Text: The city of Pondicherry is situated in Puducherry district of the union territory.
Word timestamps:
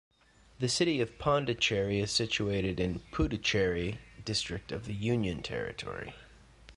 The 0.57 0.67
city 0.67 0.99
of 0.99 1.19
Pondicherry 1.19 1.99
is 1.99 2.09
situated 2.11 2.79
in 2.79 3.01
Puducherry 3.11 3.99
district 4.25 4.71
of 4.71 4.87
the 4.87 4.95
union 4.95 5.43
territory. 5.43 6.15